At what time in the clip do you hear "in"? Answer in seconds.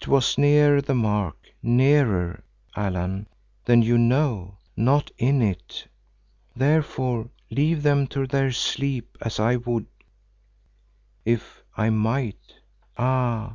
5.18-5.40